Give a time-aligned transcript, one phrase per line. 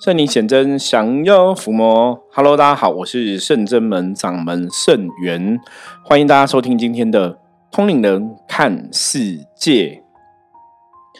[0.00, 2.22] 圣灵显真，降妖伏魔。
[2.32, 5.58] Hello，大家好，我是圣真门掌门圣元，
[6.04, 7.40] 欢迎大家收听今天的
[7.72, 10.04] 通灵人看世界。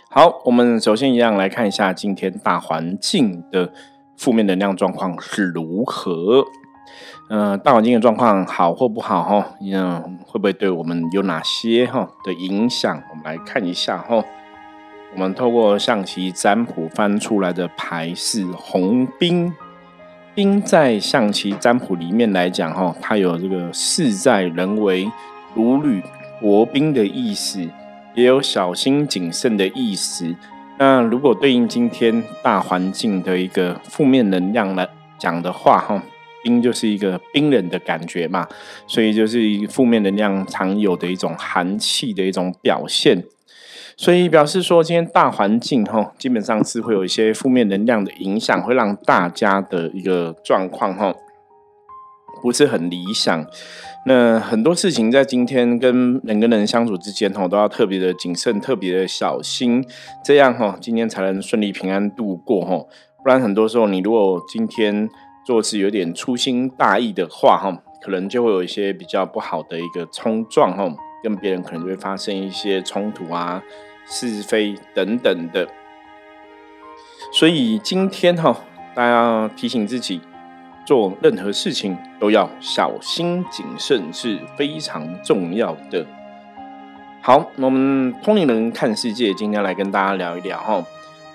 [0.08, 3.72] 好，我们首先一样来看一下今天大环境的
[4.16, 6.44] 负面能量状况是如何。
[7.30, 9.56] 嗯，大环境的状况好或不好哈？
[9.60, 13.02] 嗯，会不会对我们有哪些哈的影响？
[13.10, 14.24] 我们来看一下哈。
[15.18, 19.52] 我们透过象棋占卜翻出来的牌是红兵，
[20.32, 25.10] 兵在象棋占卜里面来讲，哈，它有这个事在人为、
[25.54, 26.00] 如履
[26.40, 27.68] 薄冰的意思，
[28.14, 30.32] 也有小心谨慎的意思。
[30.78, 36.00] 那如果对应今天大环境的一个负面能量来讲的话，哈，
[36.44, 38.46] 冰就是一个冰冷的感觉嘛，
[38.86, 43.20] 所以就是负面能量常有的一种寒气的一种表现。
[44.00, 51.12] 所以表示说，今天大环境哈，基本上是会有一些负面能量的影响，会让大家的一个状况哈，
[52.40, 53.44] 不是很理想。
[54.06, 59.84] 那很多事情在今天跟人跟人相处之间哈，都要特别的谨慎，特别的小心，
[60.24, 62.86] 这样哈，今天才能顺利平安度过哈。
[63.24, 65.10] 不然很多时候，你如果今天
[65.44, 70.88] 做事有点粗心大意的话哈，可能就会有一些比较不好的一个冲撞哈，
[71.24, 73.60] 跟别人可能就会发生一些冲突啊。
[74.10, 75.68] 是非等等的，
[77.32, 78.58] 所以今天哈，
[78.94, 80.20] 大家提醒自己，
[80.86, 86.06] 做任何事情都要小心谨慎，是非常重要的。
[87.20, 90.82] 好，我们通灵人看世界，今天来跟大家聊一聊哈。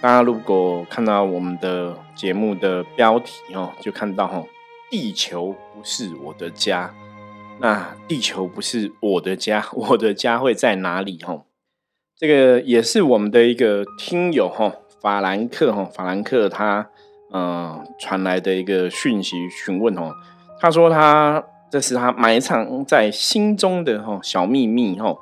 [0.01, 4.43] 大家如果看到我们的节目的标题哦，就看到哈，
[4.89, 6.91] 地球不是我的家，
[7.59, 11.43] 那地球不是我的家，我的家会在哪里哈？
[12.23, 16.87] 这个也是我们的一个听友哈，法兰克哈，法兰克他
[17.33, 20.09] 嗯传来的一个讯息询问哦，
[20.57, 25.13] 他说他这是他埋藏在心中的哈小秘密哈，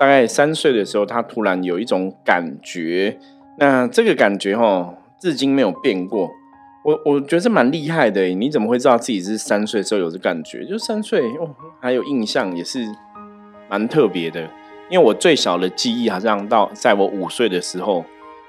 [0.00, 3.20] 大概三岁的时候，他突然有一种感觉，
[3.60, 6.28] 那这个感觉哈至今没有变过，
[6.82, 10.64] 我我觉得蛮厉害的，你怎么会知道自己是三岁时候有这感觉？
[10.66, 12.84] 就三岁哦，还有印象也是
[13.70, 14.50] 蛮特别的。
[14.90, 18.04] 因为我最小的记忆好像到在我五岁的时候，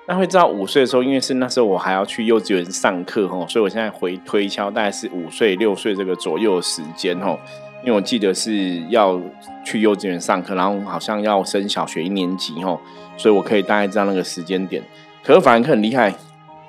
[0.07, 7.38] 那会知道五岁的时候，因为是那时候我还要去幼稚园上课吼，所以我现在回推敲大概是五岁六岁这个左右的时间吼，
[7.83, 9.19] 因为我记得是要
[9.66, 12.79] 去幼稚园上课，然后好像要升小学一年级吼，
[13.17, 14.81] 所以我可以大概知道那个时间点。
[15.23, 16.13] 可是法兰克很厉害，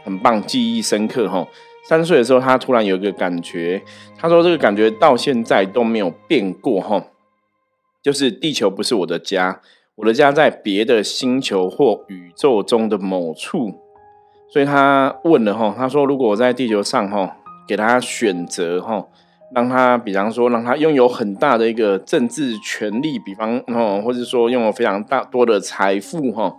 [0.05, 1.49] 很棒，记忆深刻吼。
[1.83, 3.83] 三岁的时候，他突然有一个感觉，
[4.19, 7.03] 他说这个感觉到现在都没有变过吼。
[8.03, 9.61] 就是地球不是我的家，
[9.97, 13.75] 我的家在别的星球或宇宙中的某处。
[14.53, 17.37] 所以他问了哈，他说如果我在地球上哈，
[17.69, 19.07] 给他选择哈，
[19.55, 26.57] 让他比方说让他拥有很大的一个政治权利，比方哦，或者说拥有非常大多的财富哈，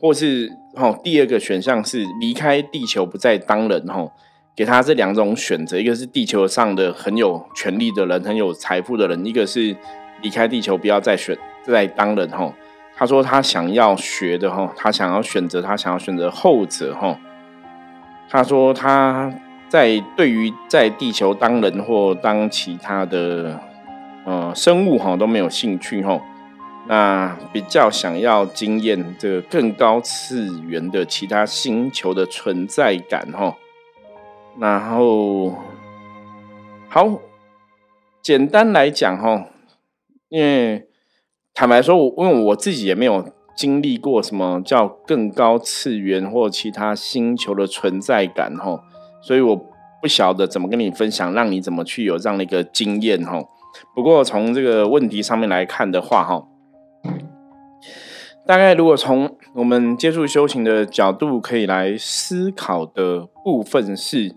[0.00, 4.10] 或是哈第二个选项是离开地球不再当人哈，
[4.56, 9.76] 给他这两种选择，一个是地球上的很有权力的人，很有财富的人，一个是。
[10.22, 12.52] 离开地球，不要再选再当人哈。
[12.96, 17.18] 他说他想要学的哈，他想要选择，他想要选择后者哈。
[18.28, 19.32] 他说他
[19.68, 23.58] 在对于在地球当人或当其他的
[24.24, 26.20] 呃生物哈都没有兴趣哈。
[26.86, 33.56] 那比较想要经验这个更高次元的其他星球的存在感哈。
[34.58, 35.54] 然后
[36.88, 37.08] 好，
[38.20, 39.46] 简单来讲哈。
[40.30, 40.88] 因为
[41.52, 43.24] 坦白说，我因为我自己也没有
[43.56, 48.82] 经历过什么叫更高次元或其他星球的存在感哈，
[49.20, 49.56] 所以我
[50.00, 53.42] 不晓得怎么跟你分享，让你怎么去有这样的一个经验哈。
[53.94, 56.46] 不过从这个问题上面来看的话哈，
[58.46, 64.34] 大概如果从我们接触修行的角度可以来思考的部分是，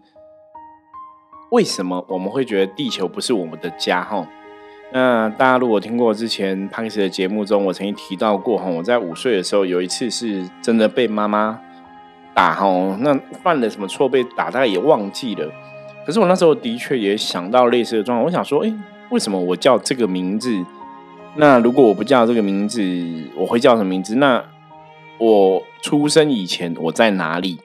[1.51, 4.27] 为什么我们会觉得地球不是我们的家哈？
[4.95, 11.59] 那大家如果听过之前潘克的节目中，我曾经提到过哈，我在五岁的时候有一次是真的被妈妈
[12.35, 15.51] 打哈，那犯了什么错被打，大概也忘记了。
[16.05, 18.71] 可是我那时候的确也想到类似的状况，我想说，哎，
[19.09, 20.63] 为什么我叫这个名字？
[21.37, 22.79] 那如果我不叫这个名字，
[23.35, 24.17] 我会叫什么名字？
[24.17, 24.45] 那
[25.17, 27.59] 我出生以前我在哪里？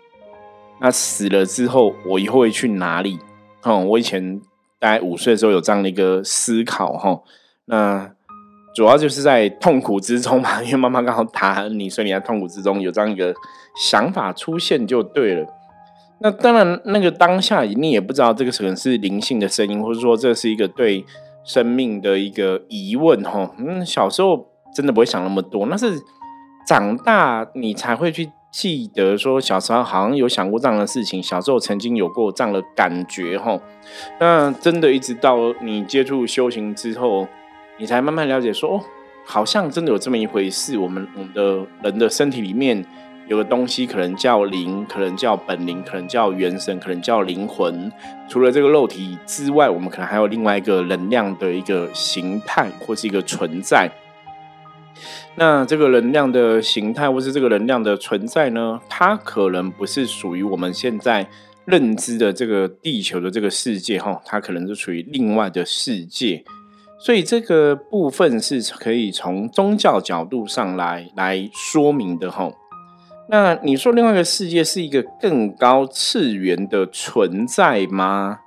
[0.80, 3.18] 那死了之后我以后会去哪里？
[3.64, 4.40] 哦，我以前。
[4.78, 7.20] 大概五岁的时候有这样的一个思考哈，
[7.64, 8.10] 那
[8.74, 13.34] 主要就是在痛苦之中嘛， 因为妈妈刚好打你，所以你在痛苦之中有这样一个
[13.76, 15.46] 想法出现就对了。
[16.20, 21.04] 那当然，那个当下你也不知道这个可能是灵性的声音，或者说这是一个对
[21.44, 23.54] 生命的一个疑问哈。
[23.58, 25.98] 嗯，小时候真的不会想那么多，那是
[26.66, 33.56] 长大你才会去记得说小时候好像有想过这样的事情，小时候曾经有过这样的感觉哈。
[34.18, 37.28] 那真的一直到你接触修行之后，
[37.76, 38.80] 你才慢慢了解说，哦，
[39.24, 40.76] 好像真的有这么一回事。
[40.76, 42.84] 我们我们的人的身体里面。
[43.28, 47.92] 有个东西可能叫灵，可能叫本灵，可能叫元神，可能叫灵魂。
[48.26, 53.90] 除了这个肉体之外，我们可能还有另外一个能量的一个形态，或是一个存在。
[55.38, 58.80] 那这个能量的形态，或是这个能量的存在呢？
[58.88, 61.28] 它可能不是属于我们现在
[61.64, 66.42] 认知的这个地球的这个世界，哈，它可能是属于另外的世界。
[66.98, 72.50] 所以这个部分是可以从宗教角度上来来说明的，哈。
[73.30, 78.40] 那你说另外一个世界是一个更高次元的存在吗？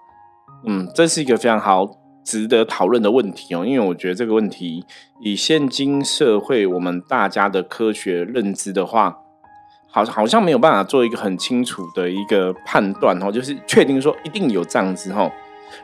[0.65, 1.85] 嗯，这是一个非常好、
[2.23, 3.65] 值得讨论的问题哦。
[3.65, 4.85] 因为我觉得这个问题，
[5.21, 9.19] 以现今社会我们大家的科学认知的话，
[9.87, 15.31] 好好像没有办法做一个很清楚的一个判断哦，就是确定说一定有这样子哦。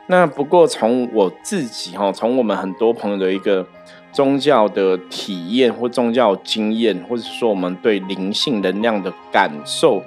[0.06, 3.66] 那不过从我自己哈，从我们很多朋友的一个。
[4.10, 10.02] 宗教的体验或宗教经验，或者说我们对灵性能量的感受，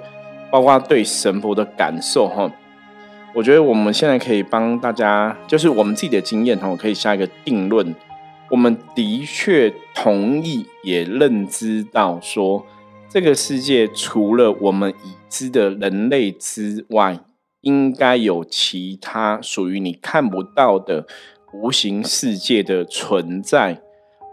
[0.50, 2.50] 包括对神佛的感受，哈，
[3.34, 7.94] 我觉得我们现在可以帮大家，就是我们自己的经验，哈，可以下一个定论。
[8.50, 12.66] 我们的确同意，也认知到说，
[13.08, 17.20] 这个世界除了我们已知的人类之外，
[17.62, 21.06] 应该有其他属于你看不到的
[21.54, 23.80] 无形世界的存在。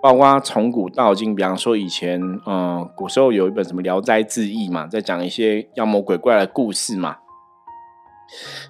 [0.02, 7.16] 包括从古到今，比方说以前，嗯，古时候有一本什么《聊斋志异》嘛，在讲一些妖魔鬼怪的故事嘛。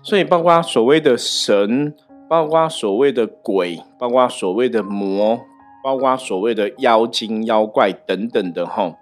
[0.01, 1.94] 所以，包括所谓的神，
[2.27, 5.41] 包括所谓的鬼，包括所谓的魔，
[5.83, 8.94] 包括所谓的妖精、妖怪等等的哈。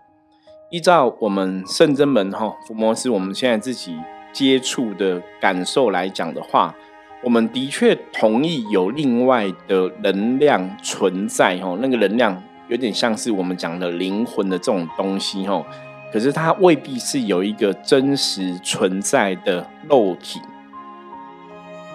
[0.70, 3.98] 依照我们圣真门哈伏魔师我们现在自己
[4.34, 6.76] 接触的感受来讲的话。
[7.24, 15.66] 我们的确同意有另外的能量存在，吼，那个能量有点像是我们讲的灵魂的这种东西，吼，
[16.12, 20.40] 可是它未必是有一个真实存在的肉体，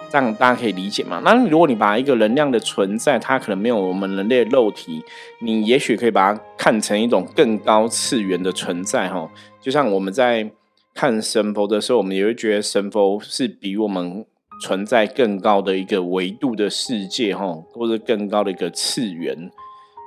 [0.09, 1.21] 这样大家可以理解吗？
[1.23, 5.03] 那如果你把一个能量的存在，它可能没有我们人类的肉体，
[5.41, 9.29] 你也许可以把它看成一种更高次元的存在，哈，
[9.61, 10.51] 就像我们在
[10.93, 14.25] 看神佛的时候，我们也会觉得神佛是比我们。
[14.61, 17.43] 存在更高的一个维度的世界，哈，
[17.73, 19.51] 或者更高的一个次元。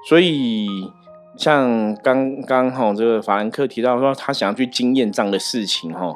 [0.09, 0.69] 所以，
[1.37, 6.13] 像刚刚哈这个法兰克提到说，他想要去经验这样的事情，哈，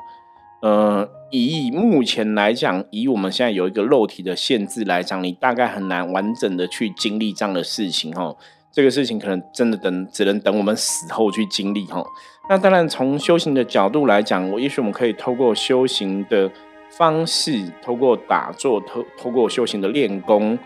[0.63, 8.35] 呃，以目前来讲，以我们现在有一个肉体的限制来讲，你大概很难完整的去经历这样的事情，哈。
[8.73, 12.05] 这个事情可能真的等，只能等我们死后去经历，哈。
[12.49, 16.51] 那当然，从修行的角度来讲，我也许我们可以透过修行的。
[16.99, 20.59] 方式透过打坐，透透过修行的练功，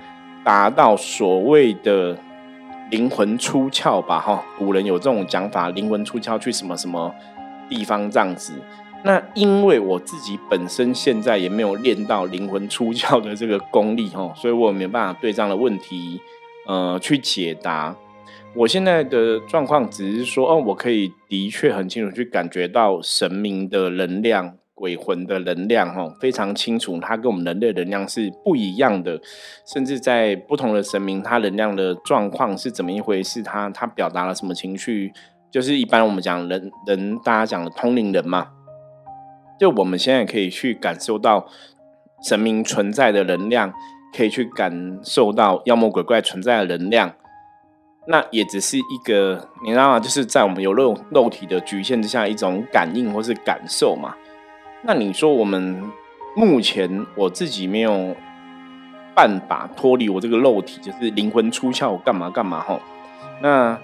[0.42, 2.18] 达到所谓的
[2.94, 4.20] 灵魂出窍吧。
[4.20, 7.12] 哈，古人有这种讲法，灵魂出窍去什么什么
[7.69, 8.52] 地方这样子。
[9.02, 16.20] 那因为我自己本身现在也没有练到灵魂出窍的这个功力，哈，所以我没办法对这样的问题，
[16.69, 17.96] 呃，去解答。
[18.55, 24.55] 我现在的状况只是说，哦，我可以的确很清楚去感觉到神明的能量。
[24.74, 29.20] 鬼魂的能量，哈，非常清楚，它跟我们人类能量是不一样的，
[29.64, 33.43] 甚至在不同的神明，它能量的状况是怎么一回事？
[33.43, 35.12] 它它表达了什么情绪？
[35.50, 38.48] 就是一般我们讲人人，大家讲的通灵人嘛，
[39.60, 41.46] 就我们现在可以去感受到
[42.24, 43.72] 神明存在的能量，
[44.16, 47.14] 可以去感受到妖魔鬼怪存在的能量，
[48.08, 50.00] 那也只是一个，你知道吗？
[50.00, 54.16] 就是在我们有肉肉体的局限之下，一种感应或是感受嘛。
[54.86, 55.82] 那你说，我们
[56.36, 58.14] 目前我自己没有
[59.14, 62.79] 办法脱离我这个肉体，就是灵魂出窍干嘛干嘛哈？
[63.41, 63.79] 那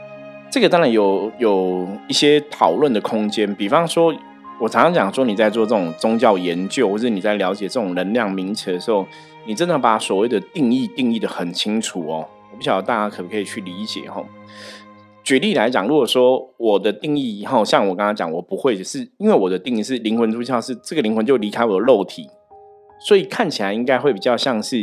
[0.50, 3.54] 这个当然有有一些讨论的空间。
[3.54, 4.14] 比方说，
[4.60, 9.06] 我常常讲说，你在做这种宗教研究，或者你在了解这种能量名词的时候，
[9.46, 12.28] 你真的把所谓的定义定义的很清楚哦。
[12.52, 14.22] 我不晓得大家可不可以去理解哈？
[15.22, 22.28] 举例来讲，如果说我的定义哈，像我刚刚讲，我不会，是因为我的定义是灵魂出窍，是这个灵魂就离开我的肉体，
[23.06, 24.76] 所以看起来应该会比较像是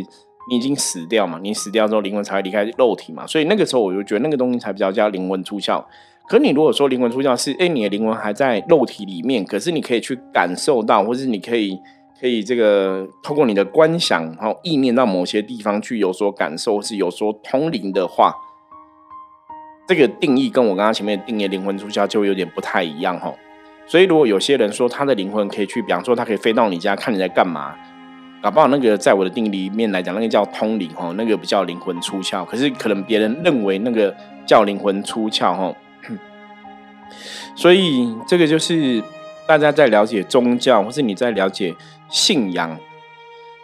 [0.49, 5.83] 你已经死掉嘛，你死掉之后灵魂才会离开肉体嘛，所以那个时候我就觉得那个东西才比较叫灵魂出窍。
[6.29, 11.79] 可你如果说灵魂出窍是，哎，你的灵魂还在肉体里面，可是你可以去感受到，或是你可以
[12.19, 18.33] 可以这个透过你的观想，然后意念到某些地方去有所感受，或是有所通灵的话，
[19.87, 23.33] 这个定义跟我刚刚前面定义灵魂出窍就有点不太一样哈。
[23.87, 27.73] 所以如果有些人说他的灵魂可以去，比方说他可以飞到你家看你在干嘛，
[28.41, 32.45] 搞不好那个在我的定义里面来讲，那个叫通灵哈，那个不叫灵魂出窍。
[32.45, 34.13] 可是可能别人认为那个
[34.45, 35.73] 叫灵魂出窍哈。
[37.55, 39.01] 所以这个就是
[39.47, 41.73] 大家在了解宗教，或是你在了解
[42.09, 42.77] 信仰，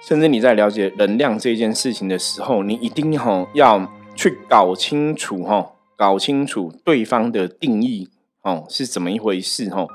[0.07, 5.69] 甚至你在了解能量这件事情的时候，你一定哈要去搞清楚哈，
[6.03, 8.09] 搞清楚对方的定义
[8.41, 9.87] 哦是怎么一回事哦。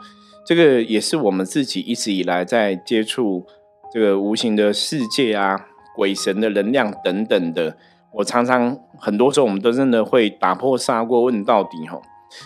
[0.47, 3.45] 这个也是我们自己一直以来在接触
[3.93, 7.77] 这个无形的世界啊、鬼神的能量等等的，
[8.15, 12.01] 我常常很多时候我们都真的会打破砂锅问到底哈。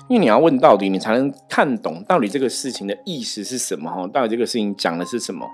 [0.08, 4.08] 因为你要问到底，你才能看懂到底这个事情的意思是什么哈？
[4.08, 5.46] 到底这个事情讲的是什么？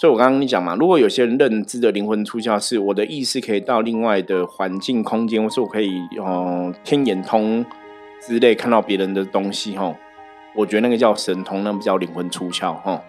[0.00, 7.66] 所以我刚刚跟你讲嘛，如果有些人认知的灵魂出窍是我的意识可以到另外的环境空间，或是我可以哦天眼通
[8.24, 9.96] 之类看到别人的东西吼，
[10.54, 13.02] 我觉得那个叫神通，那不叫灵魂出窍吼。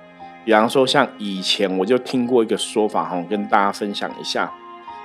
[0.43, 4.51] 比方说像以前我就听过一个说法哈，跟大家分享一下。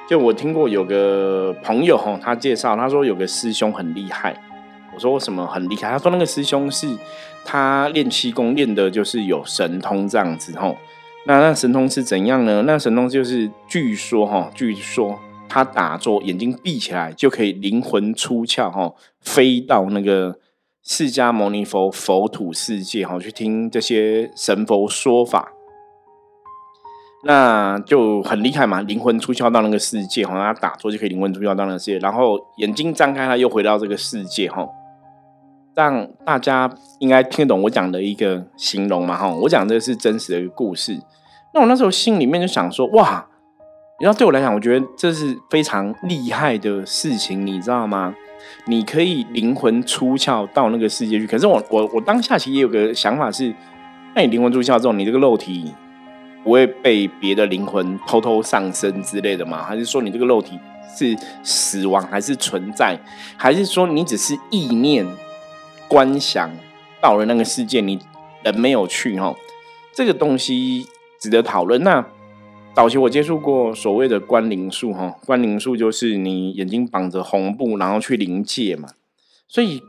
[0.08, 4.34] 就我听过有个朋友哈，他介绍他说有个师兄很厉害。
[4.94, 5.90] 我说为什么很厉害？
[5.90, 6.88] 他说那个师兄是
[7.44, 10.78] 他练气功练的，就是有神通这样子吼。
[11.26, 12.62] 那那神通是怎样呢？
[12.66, 20.38] 那神通就是据说哈，据说他打坐眼睛闭起来就可以灵魂出窍哈，飞到那个
[20.82, 25.52] 释迦牟尼佛佛土世界哈，去听这些神佛说法，
[27.24, 28.82] 那就很厉害嘛。
[28.82, 34.68] 灵魂出窍到那个世界哈，他打坐就可以灵魂出窍到那个世界，然后眼睛张开，他又回到这个世界哈。
[35.74, 39.16] 让大家应该听得懂我讲的一个形容嘛？
[39.16, 40.98] 哈，我讲这个是真实的一个故事。
[41.52, 43.26] 那我那时候心里面就想说，哇，
[44.00, 48.14] 你知道对我来讲，我觉得这是非常厉害的事情，你知道吗？
[48.66, 51.26] 你可以灵魂出窍到那个世界去。
[51.26, 53.54] 可是我我我当下其实也有个想法是，
[54.14, 55.72] 那你灵魂出窍之后，你这个肉体
[56.42, 59.62] 不会被别的灵魂偷偷上升之类的吗？
[59.62, 60.58] 还是说你这个肉体
[60.96, 62.98] 是死亡，还是存在？
[63.36, 65.06] 还是说你只是意念？
[65.88, 66.50] 观想
[67.00, 67.98] 到了那个世界，你
[68.42, 69.34] 人没有去哈，
[69.92, 70.86] 这个东西
[71.20, 71.82] 值得讨论。
[71.82, 72.06] 那
[72.74, 78.88] 早期我接触过所谓的观灵术哈，观灵术就是你眼睛绑着红布，然后去灵界嘛。
[79.48, 79.82] 所以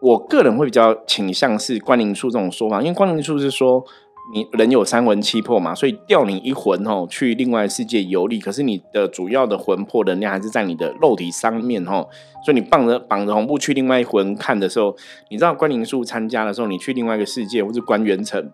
[0.00, 3.84] 我个人会比较倾向是观灵术这种说法，因为观灵术是说。
[4.32, 8.40] 你人有三魂七魄嘛，所以调你一魂哦，去另外世界游历。
[8.40, 12.08] 可是你的主要的魂魄能量还是在你的肉体上面哦，
[12.44, 14.96] 所以你绑着绑着红布去另外一魂看的时候，
[15.30, 18.50] 你知道关灵术参加的时候，你去另外一个世界或是关元城，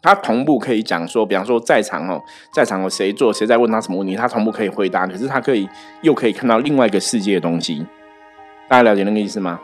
[0.00, 2.22] 他同步可以讲说，比方说在场哦，
[2.54, 5.04] 在场有谁做谁在问他什么问题，他同步可以回答。
[5.06, 5.68] 可是他可以
[6.02, 7.84] 又可以看到另外一个世界的东西，
[8.68, 9.60] 大家了解那个意思吗？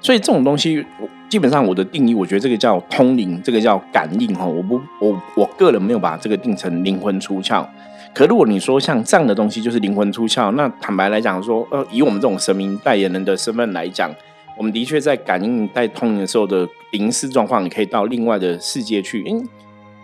[0.00, 0.86] 所以这种东西，
[1.28, 4.46] 基本上我的定义，我觉得这个叫通灵，这个叫感应哈。
[4.46, 7.66] 我不，我我个人没有把这个定成灵魂出窍。
[8.14, 14.10] 可如果你说像这样的东西就是灵魂出窍，那坦白来讲说，呃，以我们这种神明代言人的身份来讲，
[14.56, 19.24] 我们的确在感应带通灵的时候的灵视状况，你可以到另外的世界去。
[19.28, 19.46] 嗯，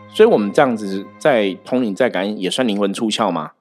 [0.08, 3.52] 所以我们这样子在通灵在感应也算灵魂出窍吗？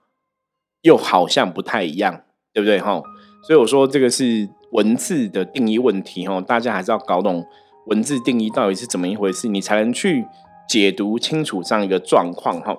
[0.81, 3.01] 又好像不太一样，对不对哈？
[3.47, 4.49] 所以我说这个是。
[4.71, 7.45] 文字的定义问题，哈，大家还是要搞懂
[7.87, 10.25] 文字定义到底是怎么一回事，你才能去
[10.67, 12.77] 解读清楚这样一个状况，哈。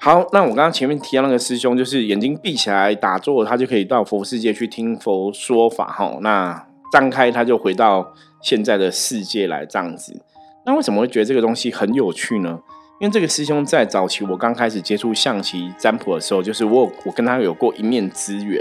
[0.00, 6.18] 好，那我刚刚前面提到那个师兄，就是眼睛闭起来打坐，他就可以到佛世界去听佛说法，哈。
[6.20, 10.22] 那张开他就回到现在的世界来，这样子。
[10.64, 12.60] 那为什么会觉得这个东西很有趣呢？
[13.00, 18.60] 因为这个师兄在早期我刚开始接触象棋占卜的时候，就是我我跟他有过一面之缘。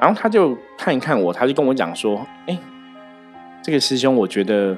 [0.00, 2.58] 然后他就看一看我，他就跟我讲说：“哎，
[3.62, 4.74] 这个师兄，我觉得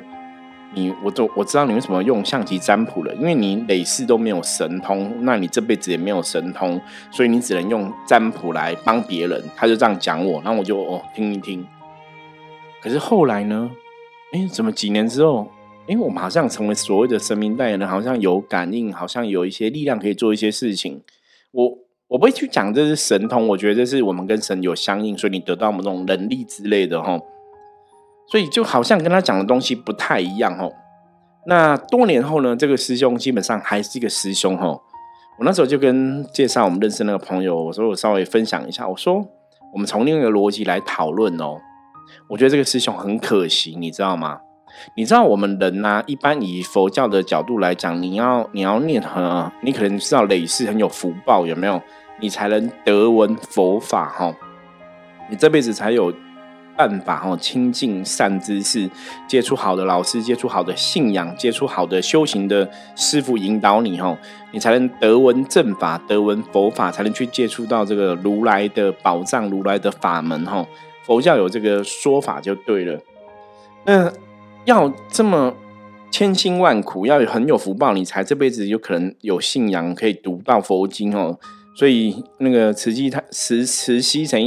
[0.75, 6.81] 你，我都我知道你为什么用象棋占卜了，因为你累世都没有神通，那你这辈子也没有神通，
[7.12, 11.64] 所以你只能用占卜来帮别人。”他就这样讲我，然后我就哦听一听。
[12.83, 13.71] 可是后来呢？
[14.33, 15.47] 哎，怎么几年之后，
[15.87, 21.00] 哎，我们好像成为所谓的神明代言人，好像有感应，好像有一些力量可以做一些事情。
[21.52, 21.79] 我。
[22.12, 27.19] 我不会去讲这是神通，我觉得这是我们跟神有相应，所以你得到某种能力之类的哈。
[28.31, 30.71] 所以就好像跟他讲的东西不太一样哦。
[31.47, 34.78] 那多年后呢，这个师兄基本上还是一个师兄哈。
[35.38, 39.26] 我那时候就跟介绍我们认识那个朋友，我说我稍微分享一下，我说
[39.73, 41.57] 我们从另一个逻辑来讨论哦。
[42.28, 44.40] 我觉得这个师兄很可惜，你知道吗？
[44.97, 51.81] 你知道我们人呐，一般以佛教的角度来讲，你要你要念很，你可能知道累世很有福报，有没有？
[52.23, 54.35] 你才能得闻佛法哈，
[55.29, 56.14] 你这辈子才有
[56.76, 58.88] 办法哈，亲近善知识，
[59.26, 64.17] 接触好的老师，接触好的信仰，接触好的修行的师傅引导你哈，
[64.52, 70.64] 你才能得闻正法，得闻佛法，才能去接触到这个如来的宝藏，如来的法门哈。
[71.05, 73.00] 佛教有这个说法就对了。
[73.85, 74.11] 那
[74.64, 75.52] 要这么
[76.12, 81.41] 千辛万苦，要很有福报，你才这辈子有可能有信仰，可以读到佛经哦。
[81.75, 84.41] 所以那个慈禧他慈慈禧曾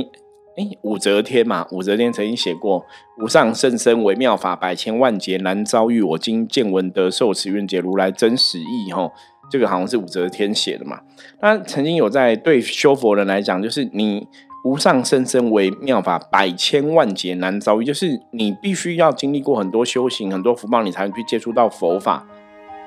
[0.58, 2.86] 哎武则天嘛，武则天曾经写过
[3.22, 6.01] “无上甚深微妙法，百千万劫难遭遇。
[6.01, 9.12] 我今见闻得受持愿解如来真实意”哈，
[9.51, 11.01] 这个好像是武则天写的嘛。
[11.41, 14.25] 那曾经有在对修佛人来讲，就是你
[14.63, 22.25] 无上甚深微妙法，百千万劫难遭遇，就是你必须要经历过很多修行、很多福报，你才能去接触到佛法。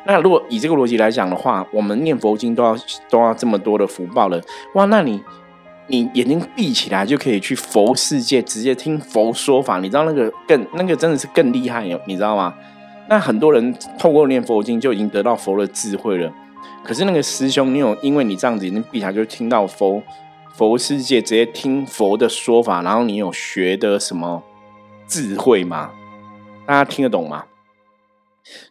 [0.06, 2.76] 那如果以这个逻辑来讲的话，我们念佛经都要
[3.10, 4.40] 都要这么多的福报了，
[4.74, 4.86] 哇！
[4.86, 5.22] 那你
[5.86, 12.54] 你眼睛闭起来就可以去佛世界直接听佛说法，你知道那个更那个真的是更厉害哟，你知道吗？
[13.08, 16.32] 那很多人透过念佛经就已经得到佛的智慧了，
[16.82, 20.02] 可是那个师兄，你有因为你这样子眼睛闭起来就听到佛
[20.54, 24.42] 佛世界直接听佛的说法，然后你有学的什么
[25.06, 25.90] 智慧吗？
[26.66, 27.44] 大家听得懂吗？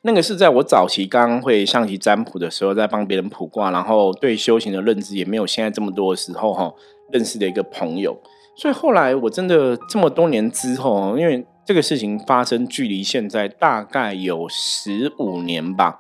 [0.02, 6.74] 那个是在我早期刚会象棋占卜的时候，在帮别人卜卦，然后对修行的认知也没有现在这么多的时候哈，
[7.12, 8.20] 认识的一个朋友。
[8.56, 16.00] 所以后来我真的这么多年之后，因为这个事情发生距离现在大概有十五年吧，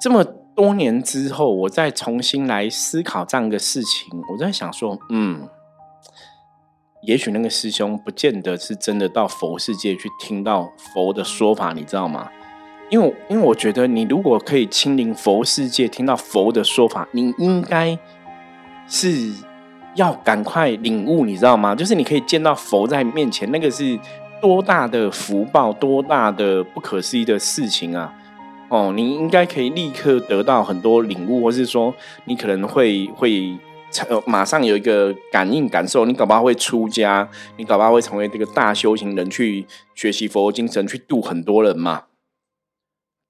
[0.00, 0.24] 这么
[0.56, 5.48] 多年之后，我再重新来思考这样一个事情，我在想说，嗯，
[7.02, 12.28] 也许那个师兄不见得是真的到佛世界去听到佛的说法，你知道吗？
[12.90, 17.96] 因为，因为我觉得你如果可以亲临佛世界，听到佛的说法，你应该
[18.88, 19.32] 是
[19.94, 21.74] 要赶快领悟，你知道吗？
[21.74, 23.98] 就是你可以见到佛在面前，那个是
[24.42, 28.12] 多大的福报，多大的不可思议的事情啊！
[28.68, 33.56] 哦，你应该可以立刻得到很多领悟，或是说你可能会会
[34.26, 39.64] 马上有一个感应感受，你搞不好会出家，你搞不好会成为这个大修行人，去
[39.94, 42.02] 学习佛精神，去度很多人嘛。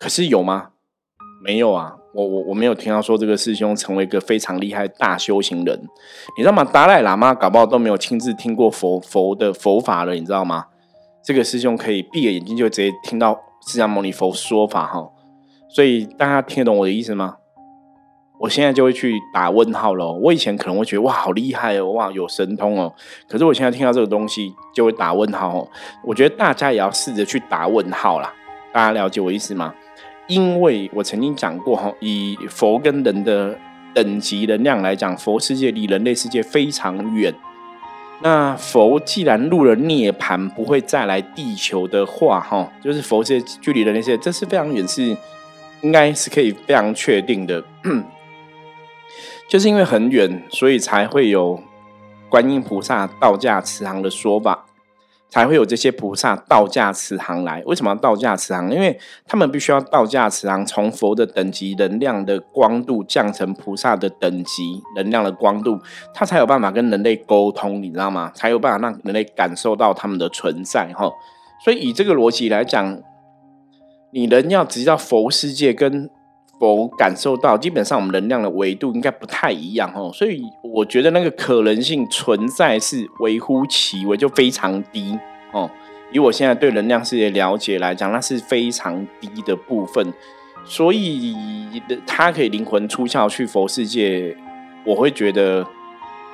[0.00, 0.70] 可是有吗？
[1.44, 1.94] 没有啊！
[2.14, 5.78] 我我我没有听到说这个师兄成为一个非常厉害大修行人，
[6.36, 6.64] 你知道吗？
[6.64, 10.66] 达赖喇嘛搞不好都没有亲自听过佛佛的佛法了，你知道吗？
[11.22, 15.10] 这个师兄可以闭着眼睛就直接听到释迦牟尼佛说法哈，
[15.68, 17.36] 所以大家听得懂我的意思吗？
[18.40, 20.10] 我现在就会去打问号了。
[20.14, 22.90] 我以前可能会觉得哇好厉害哦，哇有神通哦，
[23.28, 25.68] 可是我现在听到这个东西就会打问号。
[26.02, 28.32] 我觉得大家也要试着去打问号啦，
[28.72, 29.74] 大家了解我意思吗？
[30.26, 33.58] 因为我曾经讲过哈，以佛跟人的
[33.92, 37.34] 等级能量来讲，佛世界离人类世界非常远。
[38.22, 45.16] 那佛既然入了涅盘，不会再来地球的话，哈，就是佛世界距离人类世界，这是非常远，是
[45.80, 47.64] 应该是可以非常确定的。
[49.48, 51.60] 就是因为很远，所以才会有
[52.28, 54.66] 观音菩萨道驾慈航的说法。
[55.30, 57.62] 才会有这些菩萨道驾慈航来。
[57.64, 58.72] 为什么要道驾慈航？
[58.72, 65.80] 因为他们必须要道驾慈航，从佛的等级能量的光度降成菩萨的等级能量的光度，
[66.12, 68.30] 他才有办法跟人类沟通，你知道吗？
[68.34, 70.92] 才有办法让人类感受到他们的存在。
[70.94, 71.10] 哈，
[71.64, 73.00] 所以以这个逻辑来讲，
[74.10, 76.10] 你人要直接到佛世界跟。
[76.60, 85.18] 否感受到，基本上我们能量的维度应该不太一样哦，所以我觉得那个可能性存在是微乎其微，就非常低
[85.52, 85.70] 哦。
[86.12, 90.12] 以我现在对能量世界了解来讲，那是非常低的部分，
[90.66, 91.34] 所以
[92.06, 94.36] 他可以灵魂出窍去佛世界，
[94.84, 95.66] 我会觉得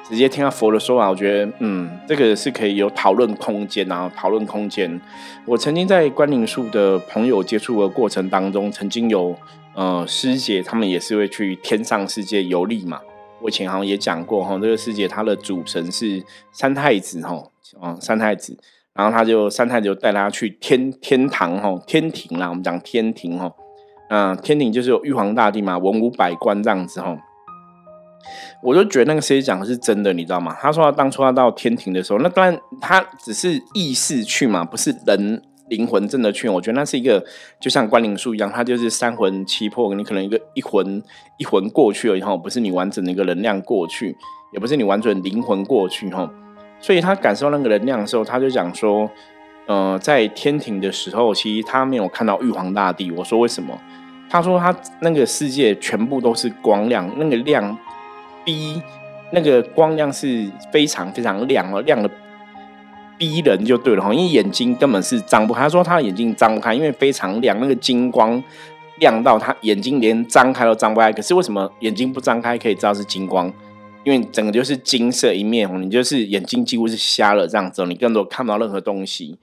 [0.09, 5.01] 直接听到佛的说法，我觉得嗯，这个是可以有讨论空间啊，讨论空间。
[5.45, 9.37] 我曾经在关灵树的朋友接触的过程当中，曾经有。
[9.77, 12.99] 呃，师姐他们也是会去天上世界游历嘛。
[13.43, 17.43] 我以前好像也讲过哈，这个世界它的主神是三太子哈，
[17.79, 18.59] 啊三太子，
[18.95, 23.53] 然后他就三太子就带他去天天堂哈，天庭啦，我们讲天庭哈，
[24.09, 27.15] 啊天庭就是有玉皇大帝嘛，文武百官这样子哈。
[28.63, 30.57] 我就觉得那个师姐讲的是真的，你知道吗？
[30.59, 35.43] 他说他当初他到天庭的时候，那当然他只是意识去嘛，不是人。
[35.69, 37.25] 灵魂真的去，我觉得那是一个
[37.61, 41.03] 就像关灵术一样，它就是三魂七魄，你可能一个一魂
[41.39, 44.17] 一魂过去了以后，不是你完整的一个能量过去，
[44.53, 46.31] 也不是你完整灵魂过去哈。
[46.81, 49.11] 所以他感受那个能量的时候，他就讲说，
[49.67, 53.11] 呃，在天庭的时候，其实他没有看到玉皇大帝。
[53.11, 53.77] 我说为什么？
[54.29, 57.79] 他说他那个世界全部都是光亮，那个亮
[58.45, 58.83] 逼
[59.33, 62.11] 那个光亮是非常非常亮哦，亮的
[63.19, 65.63] 逼人就对了哈，因为眼睛根本是张不开。
[65.63, 68.43] 他说他的眼睛张不开，因为非常亮，那个金光
[68.99, 71.13] 亮到他眼睛连张开都张不开。
[71.13, 73.53] 可是为什么眼睛不张开可以知道是金光？
[74.05, 79.37] 因为整个就是金色一面你就是眼睛几乎是瞎了这样子，你更多看不到任何东西。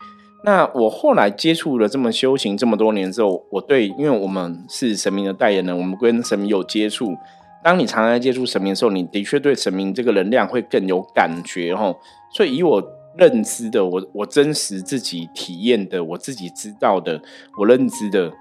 [0.45, 7.15] 那我后来接触了这么修行这么多年之后，我对，因为我们是神明的代言人，我们跟神明有接触。
[7.63, 11.93] 当你常常接触神明的时候，你的确对神明这个能量会更有感觉哈。
[12.33, 12.81] 所以以我
[13.17, 17.21] 认知的，我我真实自己体验的，我自己知道的，
[17.57, 18.31] 我认知的，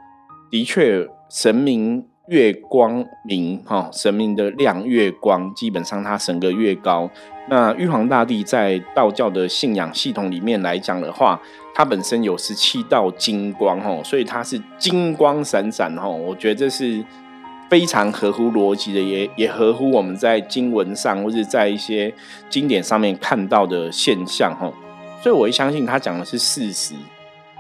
[0.51, 2.07] 的确神明。
[2.29, 7.11] 越光明哈，神明的亮越光，基本上它神格越高。
[7.51, 11.39] 那玉皇大帝在道教的信仰系统里面来讲的话，
[11.75, 16.09] 它本身有十七道金光哈，所以它是金光闪闪哈。
[16.09, 17.05] 我觉得这是
[17.73, 22.13] 非常合乎逻辑的，也也合乎我们在经文上或者在一些
[22.51, 24.71] 经典上面看到的现象哈。
[25.23, 26.95] 所以我一相信他讲的是事实，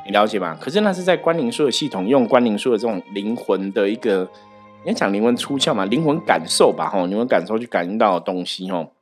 [0.05, 0.55] 你了解吗？
[0.61, 4.29] 可是那是在关灵术的系统用关灵术的这种灵魂的一个。
[4.85, 5.87] 你要讲灵魂出窍嘛？
[5.87, 8.93] 灵魂感受吧，吼，灵魂感受去感应到的东西，吼。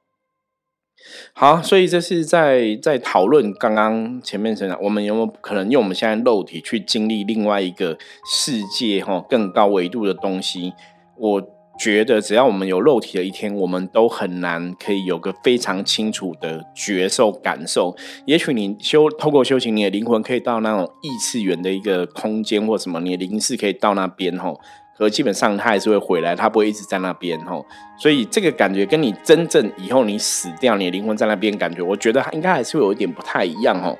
[1.32, 7.96] 好，所以这是在在讨论刚刚前面讲，我们有没有可能用我们现在肉体去经历另外一个
[8.30, 10.74] 世界，吼，更高维度的东西？
[11.20, 11.42] 我
[11.78, 17.94] 觉得只要我们有肉体的一天，我们都很难可以有个非常清楚的觉受感受。
[18.24, 24.58] 也许你修透过修行，你的灵魂可以到那种异次元的一个空间或什么，你的灵视可以到那边，吼。
[24.98, 27.64] 而基本上他还是会回来，他不会一直在那边吼，
[27.98, 33.98] 所以这个感觉跟你真正以后你死掉，你的灵魂在那边感觉，我觉得应该还是会有一点不太一样吼。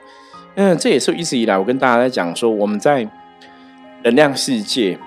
[0.57, 3.09] 嗯，这也是一直以来我跟大家在讲说，我们在
[4.05, 4.99] 能量世界，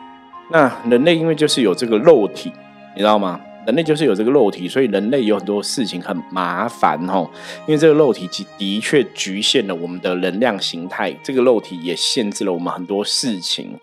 [0.54, 2.50] 那人类因为就是有这个肉体，
[2.96, 3.42] 你知道吗？
[3.68, 7.30] 人类就是有这个肉体，所以人类有很多事情很麻烦哦，
[7.68, 13.78] 因为这个肉体的确局限了我们的能量形态，这个肉体也限制了我们很多事情。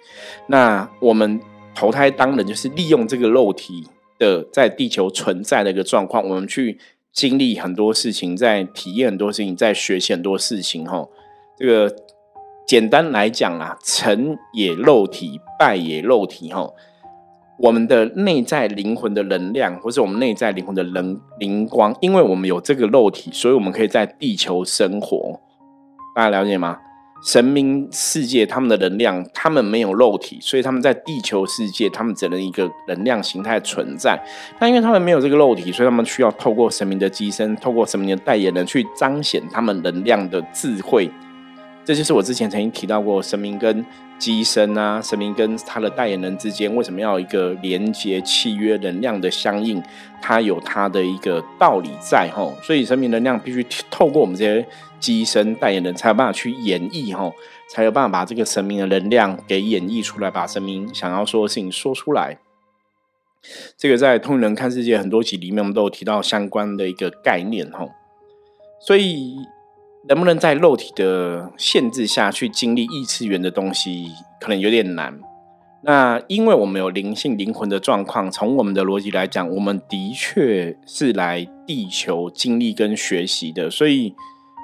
[0.47, 1.39] 那我们。
[1.73, 3.87] 投胎当人就是利用这个肉体
[4.19, 6.77] 的在地球存在的一个状况，我们去
[7.13, 10.85] 经历很多事情，在体验很多事情，在学习很多事情。
[10.85, 11.07] 哈，
[11.57, 11.97] 这个
[12.71, 16.53] 简单来讲啊，成也肉体，败也肉体。
[16.53, 16.71] 哈，
[17.59, 25.41] 我们的内在灵魂的能量，或是我们内在灵魂的能灵光，因为我们有这个肉体，所以我们可以在地球生活。
[26.15, 26.79] 大家了解吗？
[27.27, 34.17] 神明世界，他们的能量，他们没有肉体，所以他们在地球世界，他们只能一个能量形态存在。
[34.61, 41.11] 那因为他们没有这个肉体，所以他们需要透过神明的机身，透过神明的代言人去彰显他们能量的智慧。
[41.91, 43.85] 这就是我之前曾经提到过，神明跟
[44.17, 49.83] 机身啊，神明跟他的代言人之间为什么要一个连接契约能量的相应？
[50.23, 54.65] 它有它的一个道理在吼，所以神明能量必须透过我们这些。
[55.01, 57.33] 机身代言人才有办法去演绎吼，
[57.71, 62.39] 才有办法把这个神明的能量给演绎出来，把神明想要说的事情说出来。
[63.79, 67.91] 这个在《通人看世界》很多集里面，我们都有提到相关的一个概念吼。
[68.79, 69.39] 所以，
[70.09, 74.11] 能不能在肉体的限制下去经历异次元的东西，
[74.41, 75.19] 可能有点难。
[75.83, 84.15] 那因为我们有灵性灵魂的状况，从我们的逻辑来讲，我们的确是来地球经历跟学习的，所以。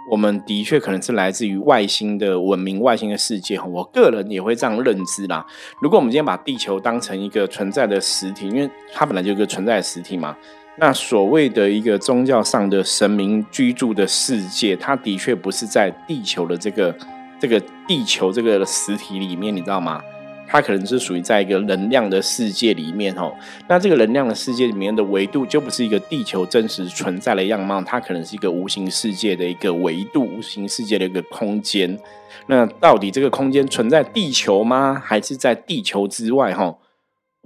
[0.09, 5.45] 我们的确可能是来自于外星的文明、外星的世界哈，我个人也会这样认知啦。
[5.83, 10.37] 如果我们今天把地球当成一个存在的实体，因为它本来就一个存在的实体嘛，
[10.79, 16.95] 那所谓的一个宗教上的神明居住的世界，它的确不是在地球的这个
[17.41, 20.03] 这个地球这个实体里面，你知道吗？
[20.49, 23.35] 它可能是属于在一个能量的世界里面哦，
[23.69, 31.99] 那这个能量的世界里面的维度就不是一个地球真实存在的样貌，它可能是一个无形世界的一个维度，无形世界的一个空间。
[32.47, 35.03] 那到底这个空间存在地球吗？
[35.05, 36.55] 还是在地球之外？
[36.55, 36.73] 哈，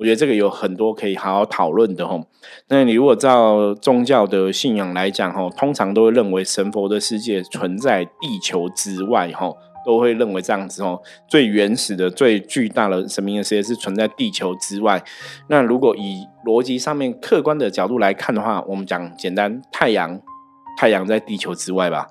[0.01, 2.27] 我觉得这个有很多可以好好讨论的吼。
[2.69, 9.57] 那你如果照宗教的信仰来讲吼，通常都会认为神佛的世界存在地球之外吼。
[9.83, 15.03] 都会认为这样子哦，最原始的、最巨大的神明的世界是存在地球之外。
[15.49, 20.21] 那如果以逻辑上面客观的角度来看的话，我们讲简单，太阳，
[20.77, 22.07] 太阳在地球之外吧？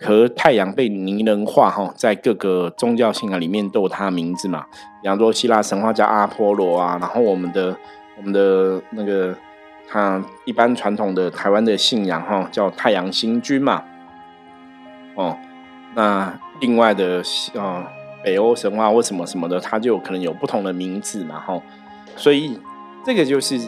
[0.00, 4.66] 和太阳被拟人化哈，在各个宗教信仰里面都有它的名字嘛。
[5.02, 7.76] 比方说希腊神话叫阿波罗啊，然后我们的
[8.16, 9.34] 我们的那个，
[9.88, 13.84] 他一般传统的台湾的信仰哈，叫太阳星君嘛。
[15.14, 15.36] 哦，
[15.94, 16.38] 那。
[16.60, 17.20] 另外的
[17.56, 17.84] 啊
[18.22, 21.60] 北欧神话或什么什么的，它就可能有不同的名字嘛，哈。
[22.16, 22.58] 所以
[23.04, 23.58] 这个就是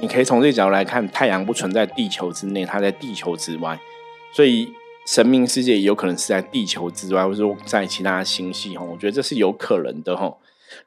[0.00, 3.76] 你可以从这个角度来看，太阳不存在地球之内，它在地球之外，
[4.32, 4.72] 所以
[5.12, 8.86] 神明世界也有可能是在地球之外，或者说在其他星系，吼。
[8.86, 10.38] 我觉得这是有可能的，吼。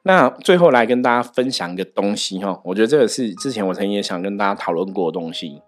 [0.04, 5.60] 那最后来跟大家分享一个东西哈，我觉得这个是之前我曾经也想跟大家讨论过的东西，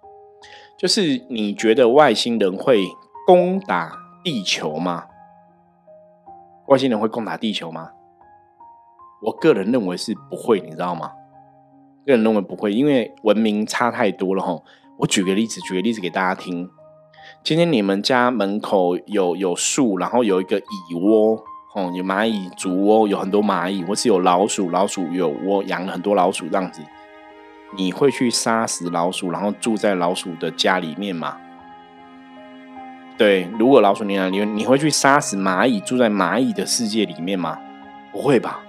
[0.78, 2.86] 就是你觉得外星人会
[3.26, 3.92] 攻打
[4.24, 5.04] 地球吗？
[6.68, 7.90] 外星人会攻打地球吗？
[9.20, 11.12] 我个人认为是不会，你知道吗？
[12.06, 14.58] 个人认为不会，因为文明差太多了哈。
[15.00, 16.70] 我举个例子，举个例子给大家听。
[17.46, 21.44] 今天你们家门口有有树，然后有一个蚁窝。
[21.74, 26.82] 哦，有蚂蚁竹窝，有很多蚂蚁，或是有老鼠，老鼠有窝，养了很多老鼠这样子。
[27.76, 31.36] 你会去杀死老鼠，然后住在老鼠的家里面吗？
[33.16, 37.56] 对，如果老鼠你你你会去杀死蚂蚁，住在蚂蚁的世界里面吗？
[38.10, 38.60] 不会吧，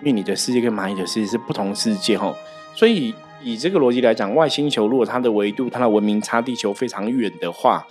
[0.00, 2.36] 因为你的世界跟蚂蚁的世界是不同世界哦。
[2.74, 7.86] 所以以这个逻辑来讲，外星球如果它的维度、它的文明差地球非常远的话，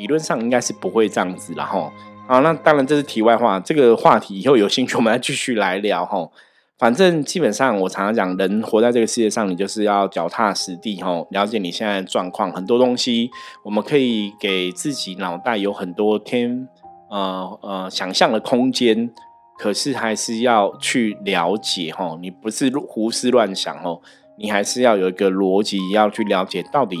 [0.00, 1.92] 理论上应该是不会这样子，然后。
[2.26, 3.58] 好，那当然这是题外话。
[3.58, 6.30] 这个话题以后有兴趣，我们再继续来聊哈。
[6.78, 12.52] 反正基本上，我常常讲，人活在这个世界上，你就是要脚踏实地哈，了解你现在的状况。
[12.52, 13.28] 很多东西，
[13.64, 16.68] 我们可以给自己脑袋有很多天
[17.10, 19.10] 呃呃想象的空间，
[19.58, 22.16] 可是还是要去了解哈。
[22.22, 24.00] 你不是胡思乱想哦，
[24.38, 26.96] 你还是要有一个逻辑，要去了解到底。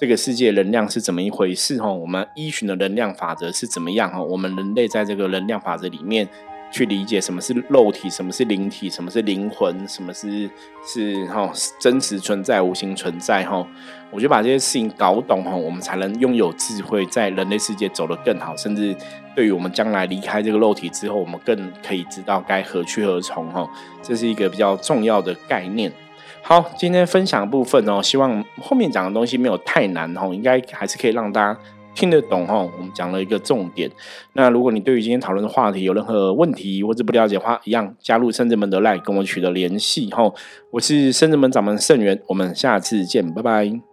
[0.00, 1.78] 这个世界能量是怎么一回事？
[1.78, 4.10] 哈，我们依循的能量法则是怎么样？
[4.10, 6.26] 哈，我们人类在这个能量法则里面
[6.72, 10.48] 去理解什么是肉体，什么是灵体，什么是灵魂，什么是
[10.86, 13.44] 是哈真实存在、无形存在？
[13.44, 13.62] 哈，
[14.10, 18.96] 我就把这些事情搞懂，哈，我们才能拥有智慧，在人类世界走得更好，甚至
[19.36, 23.46] 对于我们将来离开这个肉体之后，我们更可以知道该何去何从。
[23.50, 23.68] 哈，
[24.02, 25.92] 这是一个比较重要的概念。
[26.42, 31.60] 好，今天分享的部分哦，希望后面讲的东西没有太难哦，应该还是可以让大家
[31.94, 32.68] 听得懂哦。
[32.76, 33.88] 我们讲了一个重点。
[34.32, 40.34] 那如果你对于今天讨论的话题有任何问题或者不了解的话，一样加入圣子门的来跟我取得联系哦。
[40.72, 43.89] 我是圣子门掌门圣元，我们下次见，拜拜。